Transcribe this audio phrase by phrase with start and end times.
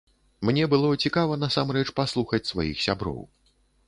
[0.49, 3.21] Мне было цікава насамрэч паслухаць сваіх сяброў.